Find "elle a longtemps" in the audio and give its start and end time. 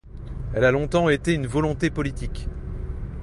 0.55-1.09